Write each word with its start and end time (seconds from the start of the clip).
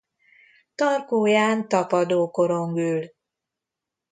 Tarkóján 0.75 1.57
tapadókorong 1.69 2.75
ül. 2.77 3.03